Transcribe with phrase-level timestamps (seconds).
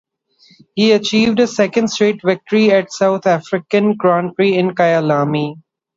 [0.73, 5.61] He achieved a second straight victory at the South African Grand Prix in Kyalami.